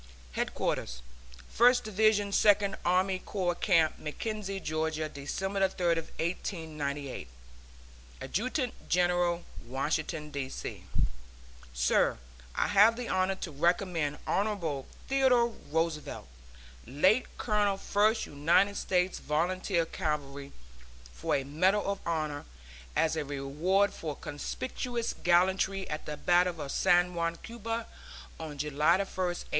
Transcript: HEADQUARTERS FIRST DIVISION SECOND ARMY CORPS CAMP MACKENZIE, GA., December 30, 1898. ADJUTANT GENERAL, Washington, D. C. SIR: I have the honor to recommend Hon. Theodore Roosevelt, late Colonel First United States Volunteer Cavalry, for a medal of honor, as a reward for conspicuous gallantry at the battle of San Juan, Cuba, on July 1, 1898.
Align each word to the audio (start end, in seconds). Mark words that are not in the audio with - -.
HEADQUARTERS 0.31 1.03
FIRST 1.47 1.83
DIVISION 1.83 2.31
SECOND 2.31 2.75
ARMY 2.83 3.19
CORPS 3.19 3.63
CAMP 3.63 3.99
MACKENZIE, 3.99 4.59
GA., 4.59 5.07
December 5.07 5.67
30, 5.69 6.01
1898. 6.17 7.27
ADJUTANT 8.21 8.89
GENERAL, 8.89 9.43
Washington, 9.67 10.31
D. 10.31 10.49
C. 10.49 10.85
SIR: 11.71 12.17
I 12.55 12.69
have 12.69 12.95
the 12.95 13.09
honor 13.09 13.35
to 13.35 13.51
recommend 13.51 14.17
Hon. 14.25 14.85
Theodore 15.07 15.53
Roosevelt, 15.69 16.27
late 16.87 17.27
Colonel 17.37 17.77
First 17.77 18.25
United 18.25 18.77
States 18.77 19.19
Volunteer 19.19 19.85
Cavalry, 19.85 20.51
for 21.13 21.35
a 21.35 21.43
medal 21.43 21.85
of 21.85 21.99
honor, 22.07 22.45
as 22.95 23.15
a 23.15 23.23
reward 23.23 23.93
for 23.93 24.15
conspicuous 24.15 25.13
gallantry 25.13 25.87
at 25.91 26.07
the 26.07 26.17
battle 26.17 26.59
of 26.59 26.71
San 26.71 27.13
Juan, 27.13 27.35
Cuba, 27.43 27.85
on 28.39 28.57
July 28.57 28.97
1, 28.97 28.99
1898. 29.01 29.45